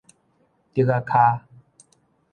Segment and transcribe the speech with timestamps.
[0.73, 1.43] 竹仔跤